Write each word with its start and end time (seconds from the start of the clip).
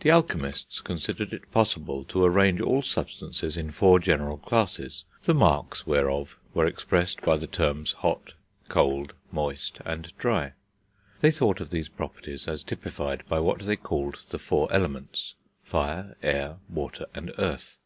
The 0.00 0.10
alchemists 0.10 0.82
considered 0.82 1.32
it 1.32 1.50
possible 1.50 2.04
to 2.04 2.22
arrange 2.24 2.60
all 2.60 2.82
substances 2.82 3.56
in 3.56 3.70
four 3.70 3.98
general 4.00 4.36
classes, 4.36 5.04
the 5.22 5.32
marks 5.32 5.86
whereof 5.86 6.36
were 6.52 6.66
expressed 6.66 7.22
by 7.22 7.38
the 7.38 7.46
terms 7.46 7.92
hot, 7.92 8.34
cold, 8.68 9.14
moist, 9.30 9.78
and 9.86 10.12
dry; 10.18 10.52
they 11.22 11.30
thought 11.30 11.58
of 11.62 11.70
these 11.70 11.88
properties 11.88 12.46
as 12.46 12.62
typified 12.62 13.22
by 13.30 13.40
what 13.40 13.60
they 13.60 13.76
called 13.76 14.20
the 14.28 14.38
four 14.38 14.70
Elements 14.70 15.36
fire, 15.64 16.18
air, 16.22 16.58
water, 16.68 17.06
and 17.14 17.32
earth. 17.38 17.78